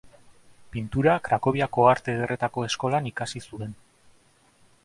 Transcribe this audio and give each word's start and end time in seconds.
Pintura 0.75 1.17
Krakoviako 1.27 1.85
arte 1.91 2.15
ederretako 2.17 2.65
eskolan 2.71 3.11
ikasi 3.13 3.47
zuen. 3.51 3.81